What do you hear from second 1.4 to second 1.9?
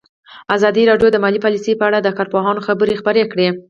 پالیسي په